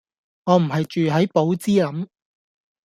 [0.45, 2.07] 我唔係住係寶芝林